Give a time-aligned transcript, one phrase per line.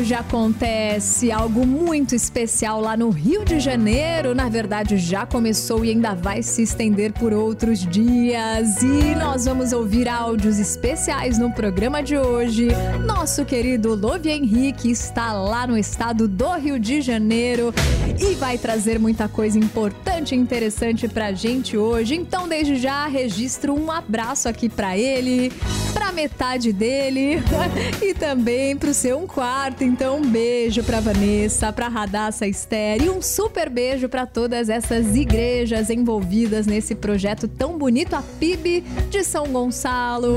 [0.00, 4.34] Hoje acontece algo muito especial lá no Rio de Janeiro.
[4.34, 8.82] Na verdade, já começou e ainda vai se estender por outros dias.
[8.82, 12.68] E nós vamos ouvir áudios especiais no programa de hoje.
[13.06, 17.74] Nosso querido Lovi Henrique está lá no estado do Rio de Janeiro
[18.18, 22.14] e vai trazer muita coisa importante e interessante pra gente hoje.
[22.14, 25.52] Então, desde já, registro um abraço aqui para ele,
[25.92, 27.42] pra metade dele
[28.02, 29.84] e também pro seu um quarto.
[29.84, 35.14] Então, um beijo pra Vanessa, pra Radassa Esther e um super beijo para todas essas
[35.16, 40.36] igrejas envolvidas nesse projeto tão bonito, a PIB de São Gonçalo,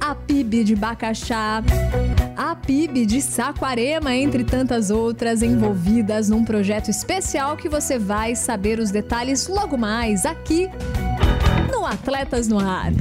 [0.00, 1.62] a PIB de Bacaxá,
[2.36, 8.78] a PIB de Saquarema, entre tantas outras envolvidas num projeto especial que você vai saber
[8.78, 10.68] os detalhes logo mais aqui
[11.80, 12.92] no Atletas no Ar.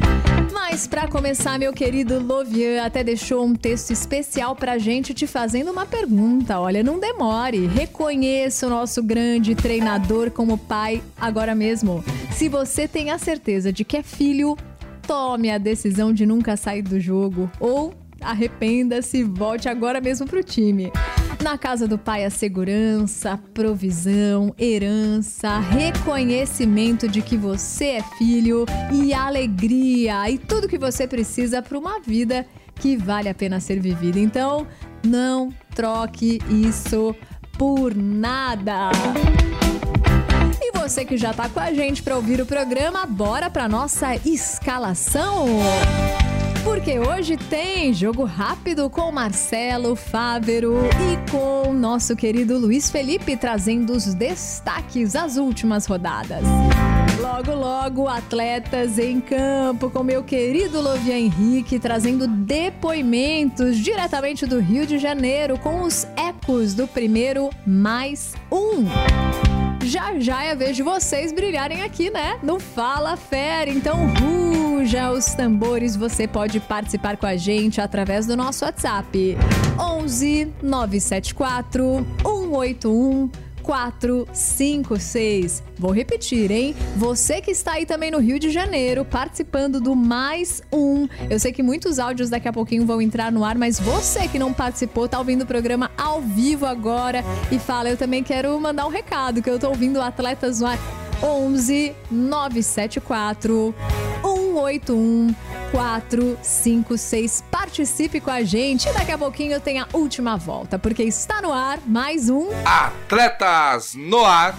[0.54, 5.70] Mas para começar, meu querido Lovian até deixou um texto especial pra gente te fazendo
[5.70, 6.58] uma pergunta.
[6.58, 7.68] Olha, não demore.
[7.68, 12.02] Reconheça o nosso grande treinador como pai agora mesmo.
[12.32, 14.58] Se você tem a certeza de que é filho,
[15.06, 20.90] tome a decisão de nunca sair do jogo ou arrependa-se, volte agora mesmo pro time.
[21.42, 29.14] Na casa do pai, a segurança, provisão, herança, reconhecimento de que você é filho e
[29.14, 34.20] alegria e tudo que você precisa para uma vida que vale a pena ser vivida.
[34.20, 34.68] Então,
[35.06, 37.16] não troque isso
[37.58, 38.92] por nada.
[40.62, 44.16] E você que já tá com a gente para ouvir o programa, bora para nossa
[44.26, 45.48] escalação.
[46.64, 50.76] Porque hoje tem jogo rápido com Marcelo Fávero
[51.12, 56.44] e com nosso querido Luiz Felipe trazendo os destaques das últimas rodadas.
[57.20, 64.86] Logo, logo, atletas em campo com meu querido Lovia Henrique trazendo depoimentos diretamente do Rio
[64.86, 68.86] de Janeiro com os ecos do primeiro mais um
[69.90, 72.38] já já é a vez de vocês brilharem aqui, né?
[72.44, 73.70] No Fala Fera.
[73.70, 74.14] Então,
[74.90, 75.96] ruja os tambores.
[75.96, 79.38] Você pode participar com a gente através do nosso WhatsApp.
[79.78, 83.30] 11 974 181
[83.62, 85.62] 456.
[85.78, 86.76] Vou repetir, hein?
[86.98, 91.08] Você que está aí também no Rio de Janeiro, participando do Mais Um.
[91.30, 94.40] Eu sei que muitos áudios daqui a pouquinho vão entrar no ar, mas você que
[94.40, 98.88] não participou, tá ouvindo o programa ao vivo agora e fala: Eu também quero mandar
[98.88, 100.80] um recado, que eu tô ouvindo Atletas no Ar
[101.22, 103.76] 11 974
[104.22, 105.36] 181
[105.72, 107.44] 456.
[107.50, 108.92] Participe com a gente.
[108.92, 114.26] Daqui a pouquinho tem a última volta, porque está no ar mais um Atletas no
[114.26, 114.56] Ar.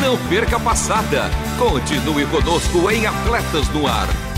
[0.00, 1.30] Não perca a passada.
[1.58, 4.35] Continue conosco em Atletas no Ar.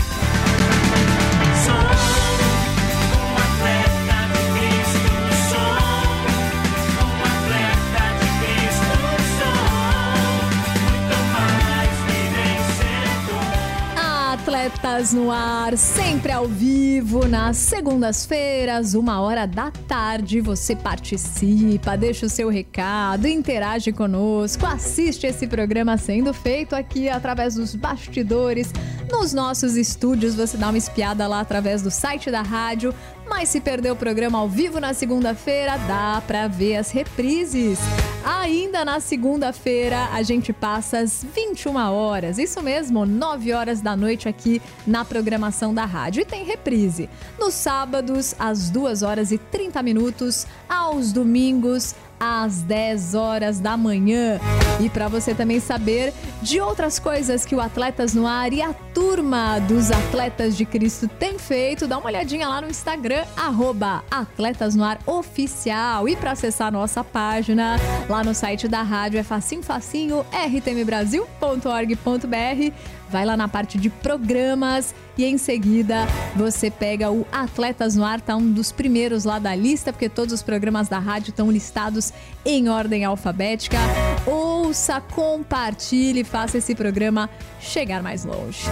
[14.99, 20.41] No ar, sempre ao vivo, nas segundas-feiras, uma hora da tarde.
[20.41, 27.55] Você participa, deixa o seu recado, interage conosco, assiste esse programa sendo feito aqui através
[27.55, 28.73] dos bastidores,
[29.11, 30.35] nos nossos estúdios.
[30.35, 32.93] Você dá uma espiada lá através do site da rádio.
[33.29, 37.77] Mas se perdeu o programa ao vivo na segunda-feira, dá pra ver as reprises.
[38.25, 44.27] Ainda na segunda-feira, a gente passa às 21 horas, isso mesmo, 9 horas da noite
[44.27, 46.21] aqui na programação da rádio.
[46.21, 53.15] E tem reprise nos sábados, às 2 horas e 30 minutos, aos domingos, às 10
[53.15, 54.39] horas da manhã.
[54.79, 58.73] E para você também saber de outras coisas que o Atletas no Ar e a
[58.73, 64.75] turma dos Atletas de Cristo tem feito, dá uma olhadinha lá no Instagram, arroba Atletas
[64.75, 66.07] no Ar Oficial.
[66.07, 67.77] E para acessar nossa página
[68.07, 74.93] lá no site da rádio é facinho, facinho, rtmbrasil.org.br vai lá na parte de programas
[75.17, 79.53] e em seguida você pega o Atletas no Ar, tá um dos primeiros lá da
[79.55, 82.13] lista, porque todos os programas da rádio estão listados
[82.45, 83.77] em ordem alfabética.
[84.25, 87.29] Ouça, compartilhe, faça esse programa
[87.59, 88.63] chegar mais longe.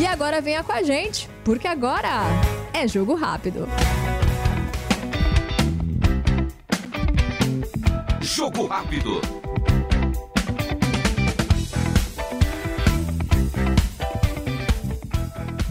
[0.00, 2.22] E agora venha com a gente, porque agora
[2.72, 3.66] é jogo rápido.
[8.20, 9.20] Jogo rápido.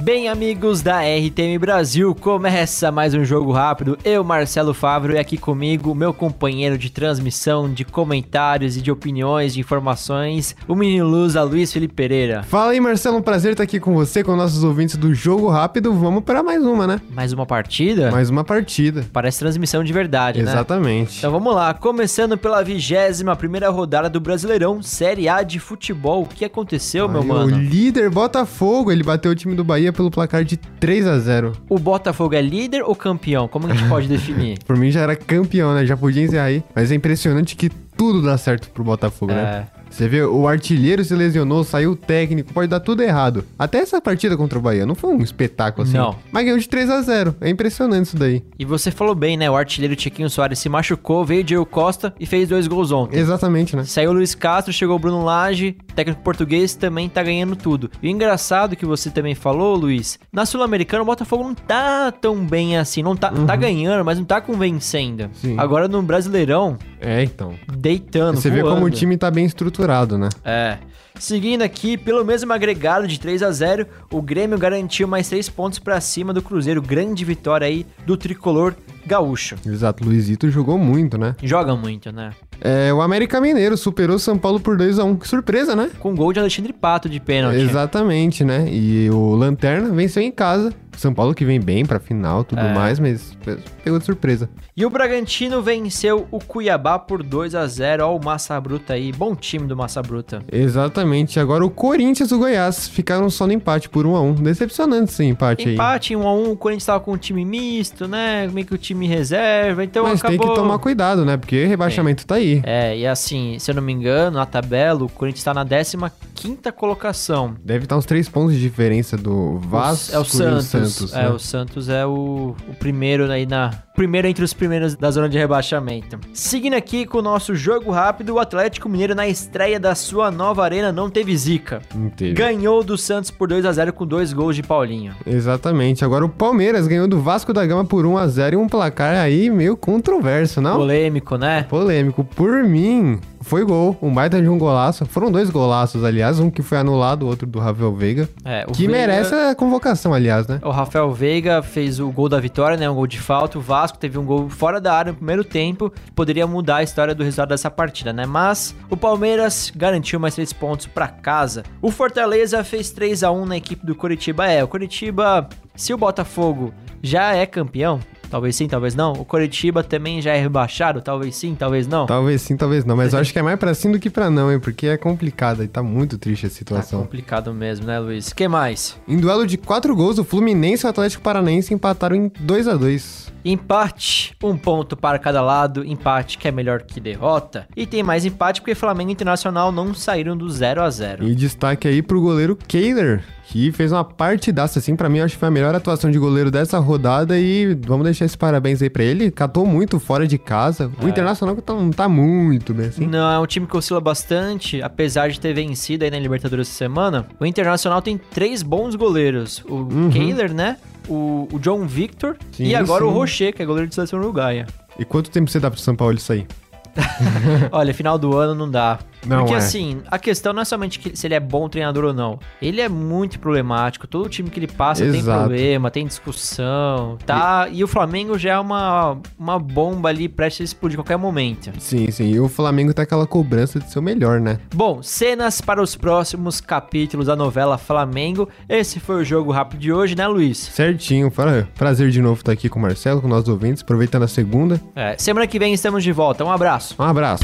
[0.05, 3.97] Bem, amigos da RTM Brasil, começa mais um jogo rápido.
[4.05, 9.55] Eu, Marcelo Fávero, e aqui comigo, meu companheiro de transmissão, de comentários e de opiniões,
[9.55, 12.43] de informações, o menino luz, a Luiz Felipe Pereira.
[12.43, 15.91] Fala aí, Marcelo, um prazer estar aqui com você, com nossos ouvintes do Jogo Rápido.
[15.91, 17.01] Vamos para mais uma, né?
[17.09, 18.11] Mais uma partida?
[18.11, 19.07] Mais uma partida.
[19.11, 20.51] Parece transmissão de verdade, né?
[20.51, 21.17] Exatamente.
[21.17, 26.21] Então vamos lá, começando pela vigésima primeira rodada do Brasileirão, Série A de futebol.
[26.21, 27.57] O que aconteceu, meu mano?
[27.57, 31.53] O líder Botafogo, ele bateu o time do Bahia pelo placar de 3 a 0
[31.69, 33.47] O Botafogo é líder ou campeão?
[33.47, 34.59] Como a gente pode definir?
[34.65, 35.86] Por mim já era campeão, né?
[35.86, 36.63] Já podia encerrar aí.
[36.75, 39.39] Mas é impressionante que tudo dá certo pro Botafogo, né?
[39.39, 39.44] é.
[39.44, 39.68] né?
[39.95, 43.45] Você vê, o artilheiro se lesionou, saiu o técnico, pode dar tudo errado.
[43.57, 45.95] Até essa partida contra o Bahia não foi um espetáculo assim.
[45.95, 46.18] Não.
[46.33, 48.44] Mas ganhou de 3 a 0 É impressionante isso daí.
[48.59, 49.50] E você falou bem, né?
[49.50, 53.18] O artilheiro Tiquinho Soares se machucou, veio Diego Costa e fez dois gols ontem.
[53.18, 53.86] Exatamente, né?
[53.86, 57.89] Saiu o Luiz Castro, chegou o Bruno Lage, técnico português também tá ganhando tudo.
[58.03, 62.45] E o engraçado que você também falou, Luiz, na Sul-Americana o Botafogo não tá tão
[62.45, 63.45] bem assim, não tá, uhum.
[63.45, 65.30] tá ganhando, mas não tá convencendo.
[65.36, 65.56] Sim.
[65.57, 67.53] Agora no Brasileirão, é, então.
[67.77, 68.63] Deitando, Você voando.
[68.63, 70.29] vê como o time tá bem estruturado, né?
[70.43, 70.77] É.
[71.17, 75.79] Seguindo aqui, pelo mesmo agregado de 3 a 0 o Grêmio garantiu mais 3 pontos
[75.79, 76.81] para cima do Cruzeiro.
[76.81, 78.75] Grande vitória aí do tricolor
[79.05, 79.55] gaúcho.
[79.65, 81.35] Exato, Luizito jogou muito, né?
[81.41, 82.31] Joga muito, né?
[82.59, 85.89] É, o América Mineiro superou o São Paulo por 2 a 1 Que surpresa, né?
[85.99, 87.59] Com gol de Alexandre Pato de pênalti.
[87.59, 88.67] Exatamente, né?
[88.69, 90.73] E o Lanterna venceu em casa.
[90.97, 92.74] São Paulo que vem bem pra final tudo é.
[92.74, 93.38] mais, mas
[93.83, 94.50] pegou de surpresa.
[94.75, 99.12] E o Bragantino venceu o Cuiabá por 2 a 0 Ó, o Massa Bruta aí.
[99.12, 100.44] Bom time do Massa Bruta.
[100.51, 101.39] Exatamente.
[101.39, 105.12] Agora o Corinthians e o Goiás ficaram só no empate por 1 a 1 Decepcionante
[105.12, 105.74] esse empate, empate aí.
[105.75, 108.48] Empate 1 a 1 O Corinthians tava com um time misto, né?
[108.48, 109.83] Meio que o time reserva.
[109.83, 110.39] Então mas acabou...
[110.39, 111.38] tem que tomar cuidado, né?
[111.38, 112.25] Porque rebaixamento é.
[112.25, 112.62] tá aí.
[112.63, 116.71] É, e assim, se eu não me engano, na tabela, o Corinthians tá na 15
[116.75, 117.56] colocação.
[117.63, 120.84] Deve estar uns 3 pontos de diferença do Vasco é o Santos.
[120.89, 121.29] Santos é, né?
[121.29, 123.71] o Santos é o, o primeiro aí na.
[123.95, 126.19] Primeiro entre os primeiros da zona de rebaixamento.
[126.33, 130.65] Seguindo aqui com o nosso jogo rápido, o Atlético Mineiro na estreia da sua nova
[130.65, 131.81] arena não teve zica.
[131.95, 132.33] Não teve.
[132.33, 135.15] Ganhou do Santos por 2 a 0 com dois gols de Paulinho.
[135.25, 136.03] Exatamente.
[136.03, 139.15] Agora o Palmeiras ganhou do Vasco da Gama por 1 a 0 e um placar
[139.15, 140.75] aí meio controverso, não?
[140.75, 141.63] Polêmico, né?
[141.69, 142.23] Polêmico.
[142.25, 145.06] Por mim, foi gol, um baita de um golaço.
[145.06, 148.27] Foram dois golaços, aliás, um que foi anulado, o outro do Rafael Veiga.
[148.44, 148.92] É, que Veiga...
[148.92, 150.59] merece a convocação, aliás, né?
[150.63, 152.89] O Rafael Veiga fez o gol da vitória, né?
[152.89, 153.59] Um gol de falta.
[153.59, 157.13] O Vasco teve um gol fora da área no primeiro tempo, poderia mudar a história
[157.13, 158.25] do resultado dessa partida, né?
[158.25, 161.62] Mas o Palmeiras garantiu mais três pontos para casa.
[161.83, 164.48] O Fortaleza fez 3 a 1 na equipe do Curitiba.
[164.48, 168.00] É, o Curitiba, se o Botafogo já é campeão,
[168.30, 169.13] Talvez sim, talvez não.
[169.13, 171.01] O Coritiba também já é rebaixado?
[171.01, 172.06] Talvez sim, talvez não.
[172.06, 172.95] Talvez sim, talvez não.
[172.95, 174.60] Mas eu acho que é mais pra sim do que pra não, hein?
[174.60, 177.00] Porque é complicado e tá muito triste a situação.
[177.00, 178.33] Tá complicado mesmo, né, Luiz?
[178.33, 178.98] que mais?
[179.07, 182.75] Em duelo de quatro gols, o Fluminense e o Atlético Paranaense empataram em 2 a
[182.75, 187.68] 2 Empate, um ponto para cada lado, empate que é melhor que derrota.
[187.75, 191.36] E tem mais empate porque Flamengo e Internacional não saíram do 0 a 0 E
[191.36, 195.47] destaque aí pro goleiro Kehler, que fez uma partidaça, assim, para mim acho que foi
[195.47, 199.30] a melhor atuação de goleiro dessa rodada e vamos deixar esse parabéns aí pra ele,
[199.31, 201.10] catou muito fora de casa, o é.
[201.10, 203.05] Internacional tá, não tá muito bem assim.
[203.05, 206.77] Não, é um time que oscila bastante, apesar de ter vencido aí na Libertadores essa
[206.77, 210.10] semana, o Internacional tem três bons goleiros, o uhum.
[210.10, 210.77] Kehler, né,
[211.08, 213.10] o, o John Victor sim, e agora sim.
[213.10, 214.65] o Rocher, que é goleiro de seleção uruguaia.
[214.98, 216.48] E quanto tempo você dá pro São Paulo isso aí?
[217.71, 218.99] Olha, final do ano não dá.
[219.25, 219.57] Não Porque é.
[219.57, 222.39] assim, a questão não é somente que, se ele é bom treinador ou não.
[222.61, 224.07] Ele é muito problemático.
[224.07, 225.23] Todo time que ele passa Exato.
[225.23, 227.67] tem problema, tem discussão, tá?
[227.71, 227.79] E...
[227.79, 231.71] e, o Flamengo já é uma, uma bomba ali prestes a explodir a qualquer momento.
[231.79, 232.31] Sim, sim.
[232.31, 234.59] E o Flamengo tem aquela cobrança de ser o melhor, né?
[234.73, 238.47] Bom, cenas para os próximos capítulos da novela Flamengo.
[238.69, 240.57] Esse foi o jogo rápido de hoje, né, Luiz?
[240.57, 241.31] Certinho.
[241.75, 244.79] Prazer de novo estar aqui com o Marcelo, com nossos ouvintes, aproveitando a segunda.
[244.95, 246.45] É, semana que vem estamos de volta.
[246.45, 246.85] Um abraço.
[246.98, 247.44] Um abraço.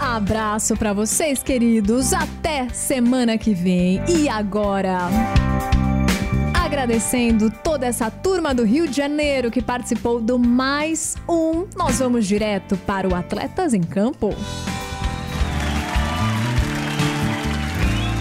[0.00, 2.12] Abraço para vocês, queridos.
[2.12, 4.02] Até semana que vem.
[4.08, 5.08] E agora,
[6.54, 12.26] agradecendo toda essa turma do Rio de Janeiro que participou do mais um, nós vamos
[12.26, 14.34] direto para o Atletas em Campo.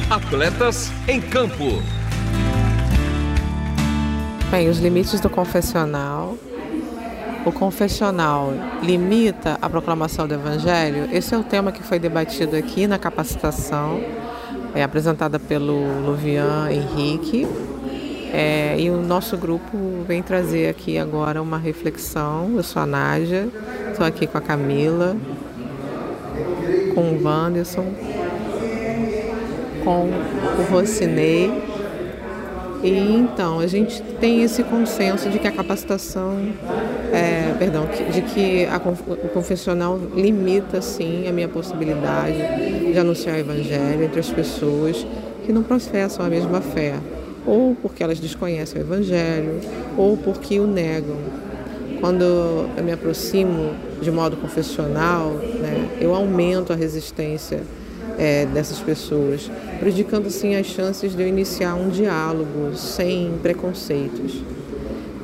[0.10, 1.82] Atletas em Campo.
[4.52, 6.38] Bem, os limites do confessional
[7.46, 11.08] o confessional limita a proclamação do Evangelho?
[11.12, 14.02] Esse é o tema que foi debatido aqui na capacitação,
[14.74, 17.48] é, apresentada pelo Luvian Henrique.
[18.34, 22.52] É, e o nosso grupo vem trazer aqui agora uma reflexão.
[22.56, 23.48] Eu sou a Nádia,
[23.92, 25.16] estou aqui com a Camila
[26.96, 27.94] com o Wanderson,
[29.84, 31.75] com o Rocinei.
[32.86, 36.38] E então, a gente tem esse consenso de que a capacitação,
[37.12, 42.38] é, perdão, de que a, o confessional limita, sim, a minha possibilidade
[42.92, 45.04] de anunciar o evangelho entre as pessoas
[45.44, 46.94] que não professam a mesma fé,
[47.44, 49.60] ou porque elas desconhecem o evangelho,
[49.98, 51.18] ou porque o negam.
[52.00, 57.62] Quando eu me aproximo de modo confessional, né, eu aumento a resistência
[58.18, 64.44] é, dessas pessoas, prejudicando assim as chances de eu iniciar um diálogo sem preconceitos.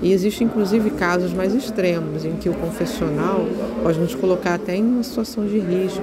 [0.01, 3.45] E existem inclusive casos mais extremos em que o confessional
[3.83, 6.01] pode nos colocar até em uma situação de risco,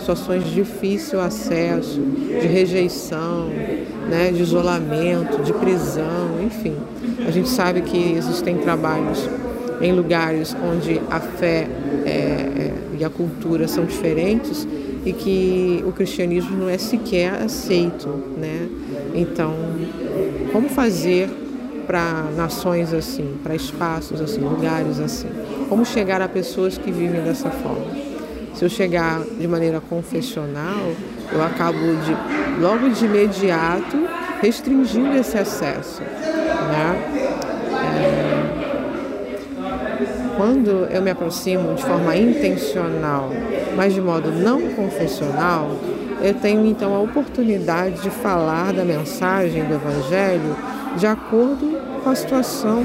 [0.00, 3.48] situações de difícil acesso, de rejeição,
[4.10, 6.74] né, de isolamento, de prisão, enfim.
[7.26, 9.28] A gente sabe que existem trabalhos
[9.80, 11.68] em lugares onde a fé
[12.04, 14.66] é, é, e a cultura são diferentes
[15.06, 18.68] e que o cristianismo não é sequer aceito, né?
[19.14, 19.54] Então,
[20.52, 21.30] como fazer
[21.86, 25.28] para nações assim, para espaços assim, lugares assim?
[25.68, 27.86] Como chegar a pessoas que vivem dessa forma?
[28.52, 30.92] Se eu chegar de maneira confessional,
[31.32, 33.96] eu acabo de logo de imediato
[34.40, 37.15] restringindo esse acesso, né?
[40.36, 43.30] Quando eu me aproximo de forma intencional,
[43.74, 45.70] mas de modo não confessional,
[46.22, 50.56] eu tenho então a oportunidade de falar da mensagem do Evangelho
[50.96, 52.84] de acordo com a situação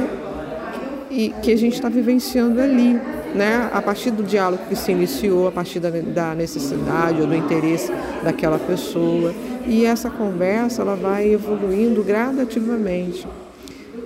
[1.10, 2.94] e que a gente está vivenciando ali,
[3.36, 3.70] né?
[3.74, 7.92] A partir do diálogo que se iniciou, a partir da, da necessidade ou do interesse
[8.24, 9.34] daquela pessoa,
[9.68, 13.28] e essa conversa ela vai evoluindo gradativamente.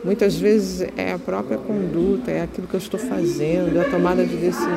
[0.03, 4.23] Muitas vezes é a própria conduta, é aquilo que eu estou fazendo, é a tomada
[4.23, 4.69] de decisão,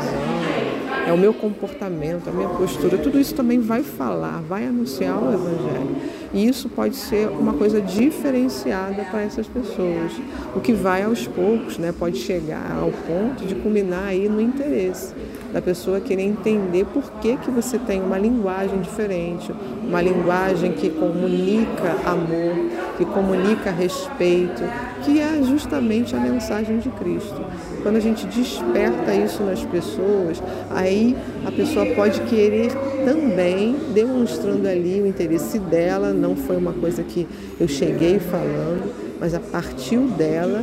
[1.06, 2.96] é o meu comportamento, a minha postura.
[2.98, 5.96] Tudo isso também vai falar, vai anunciar o Evangelho.
[6.32, 10.12] E isso pode ser uma coisa diferenciada para essas pessoas.
[10.54, 15.14] O que vai aos poucos, né, pode chegar ao ponto de culminar aí no interesse
[15.52, 19.52] da pessoa querer entender por que, que você tem uma linguagem diferente,
[19.82, 22.54] uma linguagem que comunica amor,
[22.96, 24.62] que comunica respeito,
[25.02, 27.42] que é justamente a mensagem de Cristo.
[27.82, 32.70] Quando a gente desperta isso nas pessoas, aí a pessoa pode querer
[33.04, 37.26] também, demonstrando ali o interesse dela, não foi uma coisa que
[37.58, 40.62] eu cheguei falando, mas a partir dela,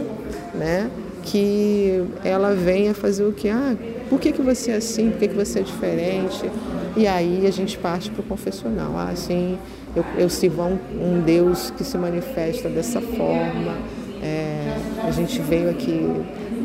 [0.53, 0.89] né,
[1.23, 3.49] que ela venha fazer o que?
[3.49, 3.75] Ah,
[4.09, 5.09] por que, que você é assim?
[5.11, 6.49] Por que, que você é diferente?
[6.95, 8.97] E aí a gente parte para o confessional.
[8.97, 9.57] Ah, sim,
[9.95, 13.77] eu, eu sirvo a um, um, Deus que se manifesta dessa forma.
[14.21, 16.01] É, a gente veio aqui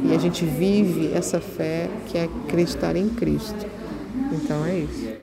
[0.05, 3.67] e a gente vive essa fé que é acreditar em Cristo.
[4.33, 5.21] Então é isso.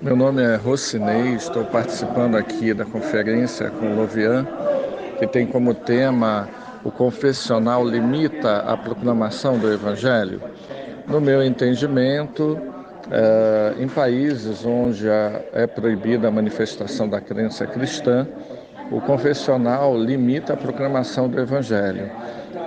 [0.00, 4.46] Meu nome é Rocinei, estou participando aqui da conferência com o Lovian,
[5.18, 6.48] que tem como tema
[6.82, 10.40] o confessional limita a proclamação do Evangelho.
[11.10, 12.56] No meu entendimento,
[13.10, 18.28] é, em países onde é proibida a manifestação da crença cristã,
[18.92, 22.08] o confessional limita a proclamação do Evangelho.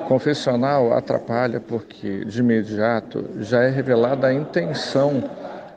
[0.01, 5.23] O confessional atrapalha porque, de imediato, já é revelada a intenção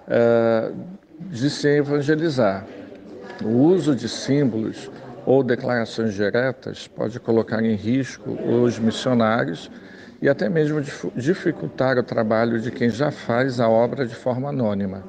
[0.08, 0.72] é,
[1.20, 2.66] de se evangelizar.
[3.44, 4.90] O uso de símbolos
[5.24, 9.70] ou declarações diretas pode colocar em risco os missionários
[10.20, 10.80] e até mesmo
[11.14, 15.04] dificultar o trabalho de quem já faz a obra de forma anônima.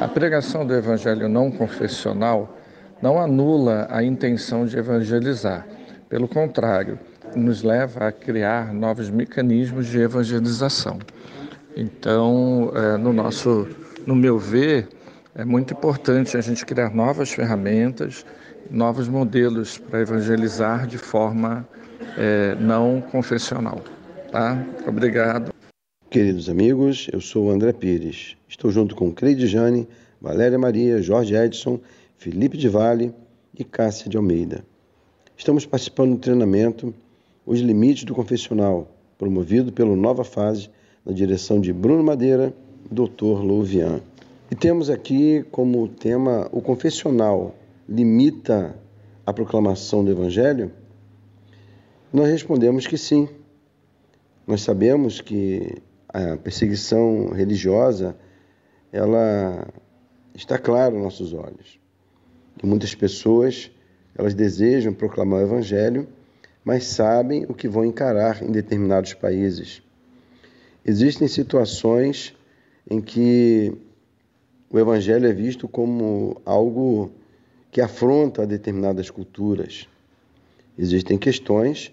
[0.00, 2.58] A pregação do evangelho não confessional
[3.02, 5.66] não anula a intenção de evangelizar.
[6.08, 6.98] Pelo contrário,
[7.34, 10.98] nos leva a criar novos mecanismos de evangelização.
[11.76, 13.68] Então, é, no nosso,
[14.06, 14.88] no meu ver,
[15.34, 18.24] é muito importante a gente criar novas ferramentas,
[18.70, 21.66] novos modelos para evangelizar de forma
[22.16, 23.80] é, não confessional.
[24.34, 24.66] Tá?
[24.84, 25.54] Obrigado.
[26.10, 28.36] Queridos amigos, eu sou o André Pires.
[28.48, 29.86] Estou junto com Creide Jane,
[30.20, 31.78] Valéria Maria, Jorge Edson,
[32.16, 33.14] Felipe de Vale
[33.56, 34.64] e Cássia de Almeida.
[35.36, 36.92] Estamos participando do treinamento
[37.46, 40.68] Os Limites do Confessional, promovido pelo Nova Fase,
[41.06, 42.52] na direção de Bruno Madeira
[42.90, 43.40] e Dr.
[43.40, 44.00] Louvian.
[44.50, 47.54] E temos aqui como tema o confessional
[47.88, 48.74] limita
[49.24, 50.72] a proclamação do Evangelho?
[52.12, 53.28] Nós respondemos que sim.
[54.46, 58.16] Nós sabemos que a perseguição religiosa
[58.92, 59.66] ela
[60.34, 61.80] está clara aos nossos olhos.
[62.58, 63.70] Que muitas pessoas
[64.14, 66.06] elas desejam proclamar o evangelho,
[66.62, 69.82] mas sabem o que vão encarar em determinados países.
[70.84, 72.34] Existem situações
[72.88, 73.72] em que
[74.70, 77.10] o evangelho é visto como algo
[77.70, 79.88] que afronta determinadas culturas.
[80.78, 81.92] Existem questões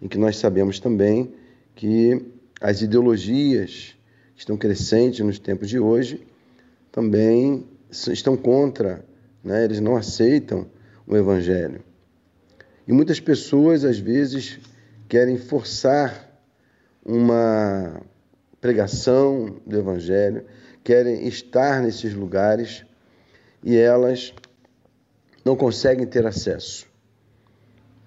[0.00, 1.32] em que nós sabemos também
[1.74, 3.96] que as ideologias
[4.34, 6.26] que estão crescentes nos tempos de hoje
[6.90, 9.04] também estão contra,
[9.42, 9.64] né?
[9.64, 10.66] eles não aceitam
[11.06, 11.82] o Evangelho.
[12.86, 14.58] E muitas pessoas, às vezes,
[15.08, 16.30] querem forçar
[17.04, 18.00] uma
[18.60, 20.44] pregação do Evangelho,
[20.84, 22.84] querem estar nesses lugares
[23.62, 24.32] e elas
[25.44, 26.86] não conseguem ter acesso.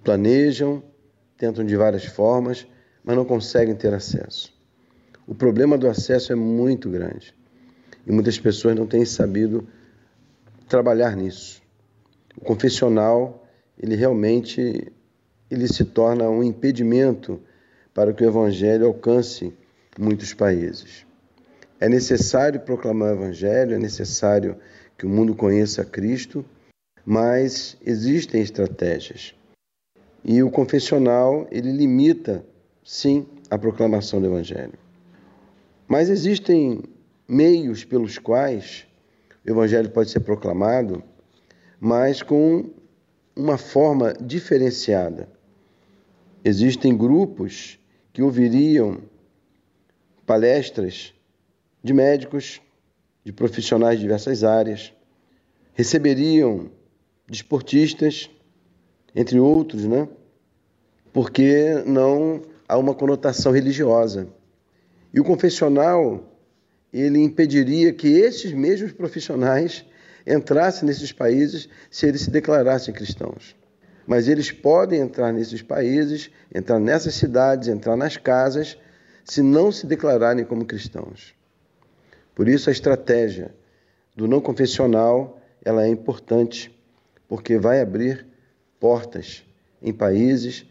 [0.03, 0.83] Planejam,
[1.37, 2.65] tentam de várias formas,
[3.05, 4.51] mas não conseguem ter acesso.
[5.27, 7.33] O problema do acesso é muito grande
[8.05, 9.67] e muitas pessoas não têm sabido
[10.67, 11.61] trabalhar nisso.
[12.35, 13.47] O confessional,
[13.77, 14.91] ele realmente
[15.49, 17.39] ele se torna um impedimento
[17.93, 19.53] para que o evangelho alcance
[19.97, 21.05] muitos países.
[21.79, 24.57] É necessário proclamar o evangelho, é necessário
[24.97, 26.43] que o mundo conheça Cristo,
[27.05, 29.35] mas existem estratégias.
[30.23, 32.43] E o confessional, ele limita,
[32.85, 34.77] sim, a proclamação do evangelho.
[35.87, 36.83] Mas existem
[37.27, 38.85] meios pelos quais
[39.45, 41.03] o Evangelho pode ser proclamado,
[41.79, 42.69] mas com
[43.35, 45.27] uma forma diferenciada.
[46.43, 47.79] Existem grupos
[48.13, 48.99] que ouviriam
[50.25, 51.13] palestras
[51.83, 52.61] de médicos,
[53.23, 54.93] de profissionais de diversas áreas,
[55.73, 56.71] receberiam
[57.27, 58.29] desportistas,
[59.15, 60.07] entre outros, né?
[61.11, 64.27] Porque não há uma conotação religiosa.
[65.13, 66.23] E o confessional,
[66.91, 69.85] ele impediria que esses mesmos profissionais
[70.25, 73.55] entrassem nesses países se eles se declarassem cristãos.
[74.07, 78.77] Mas eles podem entrar nesses países, entrar nessas cidades, entrar nas casas,
[79.23, 81.33] se não se declararem como cristãos.
[82.35, 83.55] Por isso a estratégia
[84.15, 86.71] do não confessional, ela é importante,
[87.27, 88.25] porque vai abrir
[88.79, 89.43] portas
[89.81, 90.65] em países,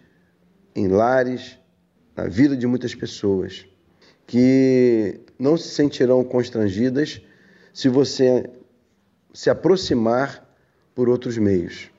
[0.74, 1.58] em lares,
[2.16, 3.66] na vida de muitas pessoas
[4.26, 7.20] que não se sentirão constrangidas
[7.72, 8.48] se você
[9.32, 10.44] se aproximar
[10.94, 11.90] por outros meios,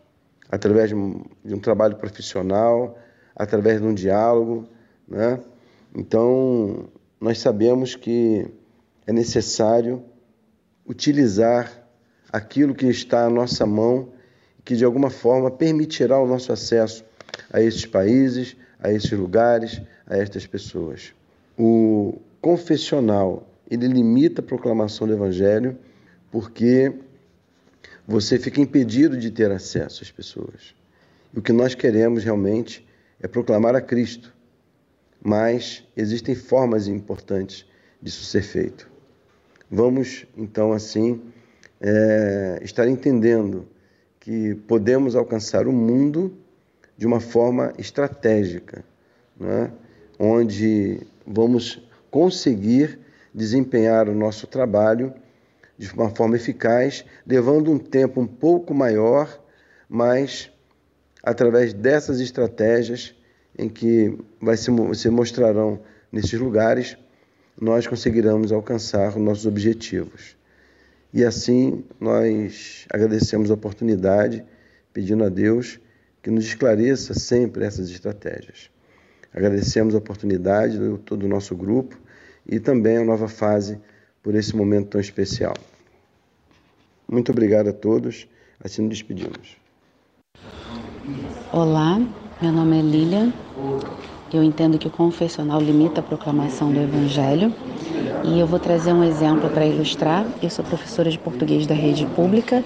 [0.49, 2.97] através de um, de um trabalho profissional,
[3.35, 4.67] através de um diálogo,
[5.07, 5.39] né?
[5.93, 8.47] Então, nós sabemos que
[9.05, 10.03] é necessário
[10.85, 11.71] utilizar
[12.31, 14.09] aquilo que está à nossa mão,
[14.63, 17.03] que de alguma forma permitirá o nosso acesso
[17.51, 21.13] a esses países, a esses lugares, a estas pessoas.
[21.57, 25.77] O confessional, ele limita a proclamação do evangelho
[26.31, 26.93] porque
[28.07, 30.75] você fica impedido de ter acesso às pessoas.
[31.33, 32.85] E o que nós queremos realmente
[33.19, 34.33] é proclamar a Cristo.
[35.23, 37.65] Mas existem formas importantes
[38.01, 38.89] disso ser feito.
[39.71, 41.21] Vamos, então, assim,
[41.81, 43.67] é, estar entendendo
[44.19, 46.37] que podemos alcançar o mundo
[46.97, 48.83] de uma forma estratégica,
[49.41, 49.71] é?
[50.19, 52.99] Onde vamos conseguir
[53.33, 55.13] desempenhar o nosso trabalho
[55.77, 59.41] de uma forma eficaz, levando um tempo um pouco maior,
[59.89, 60.49] mas
[61.21, 63.13] através dessas estratégias
[63.57, 66.97] em que vai se, se mostrarão nesses lugares,
[67.59, 70.37] nós conseguiremos alcançar os nossos objetivos.
[71.13, 74.43] E assim nós agradecemos a oportunidade,
[74.93, 75.79] pedindo a Deus
[76.21, 78.69] que nos esclareça sempre essas estratégias.
[79.35, 81.97] Agradecemos a oportunidade do todo o nosso grupo
[82.47, 83.77] e também a nova fase
[84.23, 85.53] por esse momento tão especial.
[87.05, 88.27] Muito obrigado a todos.
[88.63, 89.57] Assim nos despedimos.
[91.51, 91.99] Olá,
[92.41, 93.33] meu nome é Lilian.
[94.33, 97.53] Eu entendo que o confessional limita a proclamação do Evangelho
[98.23, 100.25] e eu vou trazer um exemplo para ilustrar.
[100.41, 102.63] Eu sou professora de português da rede pública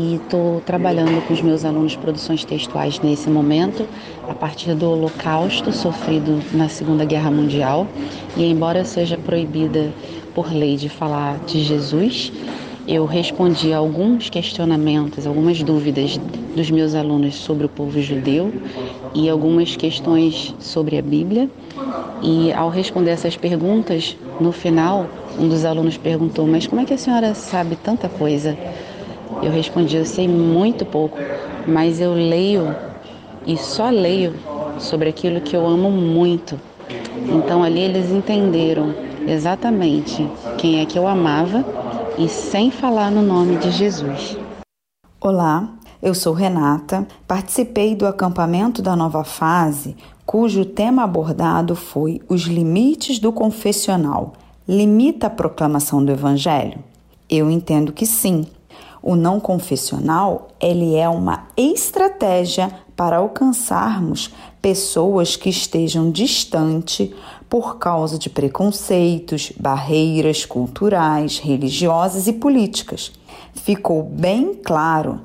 [0.00, 3.86] e estou trabalhando com os meus alunos produções textuais nesse momento,
[4.26, 7.86] a partir do Holocausto sofrido na Segunda Guerra Mundial.
[8.34, 9.92] E embora seja proibida
[10.34, 12.32] por lei de falar de Jesus,
[12.88, 16.18] eu respondi a alguns questionamentos, algumas dúvidas
[16.56, 18.54] dos meus alunos sobre o povo judeu
[19.14, 21.50] e algumas questões sobre a Bíblia.
[22.22, 26.94] E ao responder essas perguntas, no final, um dos alunos perguntou: Mas como é que
[26.94, 28.58] a senhora sabe tanta coisa?
[29.42, 31.18] Eu respondi: Eu sei muito pouco,
[31.66, 32.74] mas eu leio
[33.46, 34.34] e só leio
[34.78, 36.58] sobre aquilo que eu amo muito.
[37.28, 38.94] Então ali eles entenderam
[39.26, 41.64] exatamente quem é que eu amava
[42.18, 44.36] e sem falar no nome de Jesus.
[45.20, 45.68] Olá,
[46.02, 53.18] eu sou Renata, participei do acampamento da nova fase, cujo tema abordado foi Os limites
[53.18, 54.32] do confessional.
[54.66, 56.78] Limita a proclamação do Evangelho?
[57.28, 58.46] Eu entendo que sim.
[59.02, 67.14] O não confessional, ele é uma estratégia para alcançarmos pessoas que estejam distante
[67.48, 73.10] por causa de preconceitos, barreiras culturais, religiosas e políticas.
[73.54, 75.20] Ficou bem claro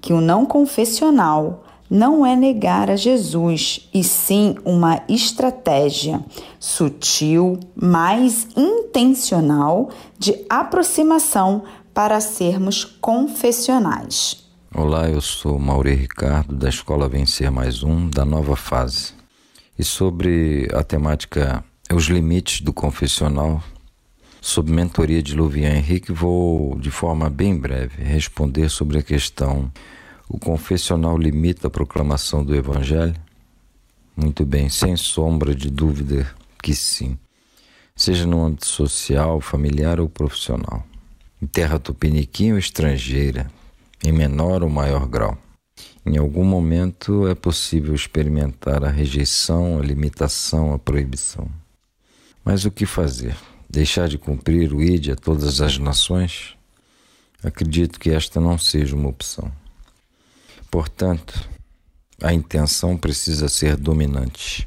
[0.00, 6.24] que o não confessional não é negar a Jesus, e sim uma estratégia
[6.58, 11.62] sutil, mais intencional de aproximação
[11.94, 14.44] para sermos confessionais.
[14.74, 19.14] Olá, eu sou Mauri Ricardo, da Escola Vencer Mais Um, da nova fase.
[19.78, 23.62] E sobre a temática Os Limites do Confessional,
[24.40, 29.70] sob mentoria de Louvian Henrique, vou, de forma bem breve, responder sobre a questão
[30.28, 33.14] o confessional limita a proclamação do Evangelho?
[34.16, 36.26] Muito bem, sem sombra de dúvida
[36.62, 37.16] que sim.
[37.94, 40.84] Seja no âmbito social, familiar ou profissional.
[41.44, 43.50] Em terra tupiniquim ou estrangeira,
[44.02, 45.36] em menor ou maior grau.
[46.06, 51.46] Em algum momento é possível experimentar a rejeição, a limitação, a proibição.
[52.42, 53.36] Mas o que fazer?
[53.68, 56.56] Deixar de cumprir o ID a todas as nações?
[57.42, 59.52] Acredito que esta não seja uma opção.
[60.70, 61.46] Portanto,
[62.22, 64.66] a intenção precisa ser dominante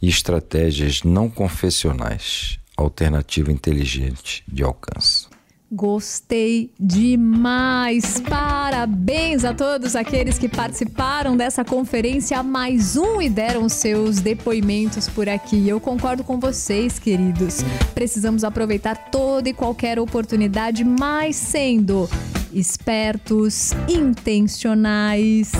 [0.00, 5.35] e estratégias não confessionais, alternativa inteligente de alcance.
[5.70, 8.20] Gostei demais!
[8.20, 15.28] Parabéns a todos aqueles que participaram dessa conferência mais um e deram seus depoimentos por
[15.28, 15.68] aqui.
[15.68, 17.62] Eu concordo com vocês, queridos.
[17.94, 22.08] Precisamos aproveitar toda e qualquer oportunidade, mas sendo
[22.52, 25.50] espertos, intencionais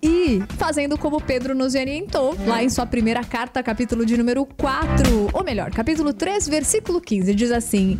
[0.00, 5.30] e fazendo como Pedro nos orientou, lá em sua primeira carta, capítulo de número 4,
[5.32, 7.98] ou melhor, capítulo 3, versículo 15, diz assim: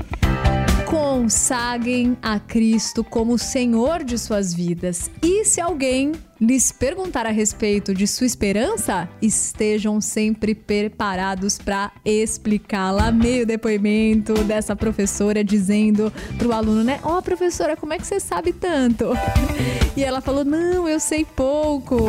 [0.87, 5.11] consagrem a Cristo como Senhor de suas vidas.
[5.20, 13.11] E se alguém lhes perguntar a respeito de sua esperança, estejam sempre preparados para explicá-la.
[13.11, 17.01] Meio depoimento dessa professora dizendo para o aluno, né?
[17.03, 19.07] Ó, oh, professora, como é que você sabe tanto?
[19.96, 22.07] E ela falou: Não, eu sei pouco,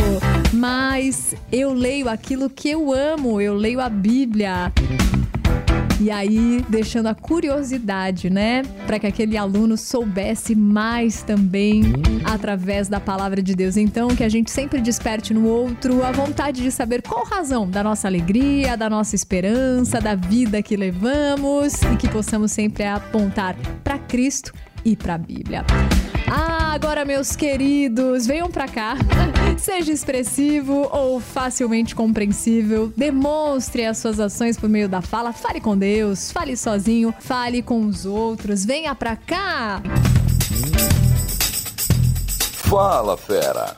[0.53, 4.71] mas eu leio aquilo que eu amo, eu leio a Bíblia.
[5.99, 8.61] E aí, deixando a curiosidade, né?
[8.85, 11.81] Para que aquele aluno soubesse mais também
[12.23, 13.77] através da palavra de Deus.
[13.77, 17.83] Então, que a gente sempre desperte no outro a vontade de saber qual razão da
[17.83, 23.97] nossa alegria, da nossa esperança, da vida que levamos e que possamos sempre apontar para
[23.97, 24.53] Cristo
[24.87, 25.65] e para a Bíblia.
[26.29, 28.95] Ah, agora, meus queridos, venham para cá.
[29.59, 32.91] Seja expressivo ou facilmente compreensível.
[32.95, 35.33] Demonstre as suas ações por meio da fala.
[35.33, 38.63] Fale com Deus, fale sozinho, fale com os outros.
[38.63, 39.81] Venha pra cá.
[42.63, 43.75] Fala, fera.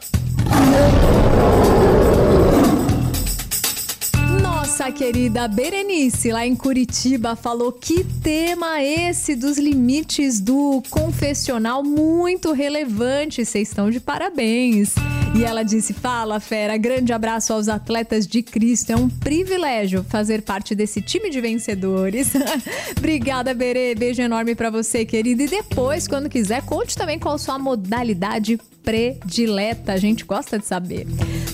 [4.92, 13.46] Querida Berenice, lá em Curitiba, falou que tema esse dos limites do confessional muito relevante.
[13.46, 14.96] Vocês estão de parabéns.
[15.36, 18.92] E ela disse: Fala, fera, grande abraço aos atletas de Cristo.
[18.92, 22.32] É um privilégio fazer parte desse time de vencedores.
[22.98, 23.94] Obrigada, Berê.
[23.94, 25.44] Beijo enorme para você, querida.
[25.44, 29.94] E depois, quando quiser, conte também qual a sua modalidade predileta.
[29.94, 31.06] A gente gosta de saber.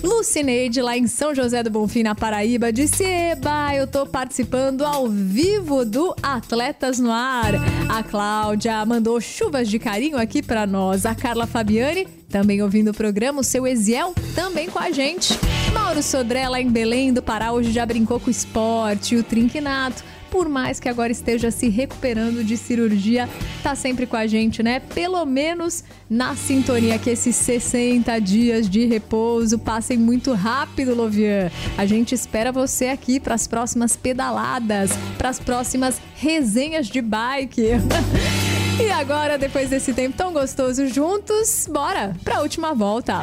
[0.02, 5.10] Lucineide, lá em São José do Bonfim, na Paraíba, disse: Eba, eu tô participando ao
[5.10, 7.54] vivo do Atletas no Ar.
[7.90, 11.06] A Cláudia mandou chuvas de carinho aqui para nós.
[11.06, 15.38] A Carla Fabiane, também ouvindo o programa, o seu Eziel, também com a gente.
[15.74, 20.16] Mauro Sodré, lá em Belém do Pará, hoje já brincou com o esporte, o trinquinato
[20.36, 23.30] por mais que agora esteja se recuperando de cirurgia,
[23.64, 24.82] tá sempre com a gente, né?
[24.82, 31.50] Pelo menos na sintonia que esses 60 dias de repouso passem muito rápido, Lovian.
[31.78, 37.70] A gente espera você aqui para as próximas pedaladas, para as próximas resenhas de bike.
[38.78, 43.22] E agora, depois desse tempo tão gostoso juntos, bora para a última volta.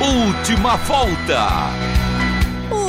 [0.00, 1.93] Última volta.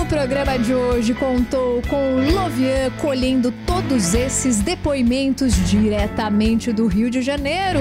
[0.06, 7.24] O programa de hoje contou com Lovian colhendo todos esses depoimentos diretamente do Rio de
[7.24, 7.80] Janeiro.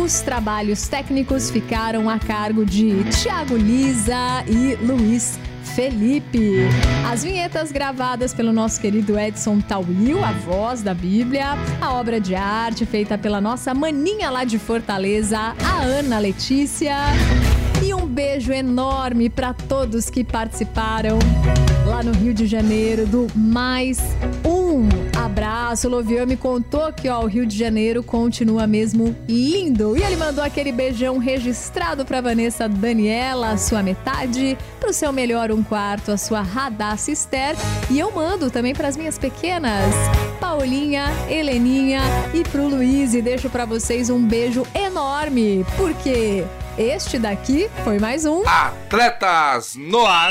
[0.00, 5.40] Os trabalhos técnicos ficaram a cargo de Tiago Lisa e Luiz
[5.74, 6.68] Felipe.
[7.10, 11.54] As vinhetas gravadas pelo nosso querido Edson Tawil, a voz da Bíblia.
[11.80, 16.94] A obra de arte feita pela nossa maninha lá de Fortaleza, a Ana Letícia.
[18.16, 21.18] Beijo enorme para todos que participaram
[21.84, 24.00] lá no Rio de Janeiro, do Mais
[24.42, 24.88] Um.
[25.22, 29.98] Abraço, Lovian me contou que ó, o Rio de Janeiro continua mesmo lindo.
[29.98, 35.62] E ele mandou aquele beijão registrado para Vanessa Daniela, sua metade, pro seu melhor um
[35.62, 37.54] quarto, a sua Radassa Esther.
[37.90, 39.94] E eu mando também para as minhas pequenas,
[40.40, 42.00] Paulinha, Heleninha
[42.32, 43.12] e pro Luiz.
[43.12, 46.46] E deixo para vocês um beijo enorme, porque
[46.78, 50.30] este daqui foi mais um Atletas no Ar.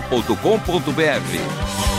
[0.00, 1.97] transmundial.com.br.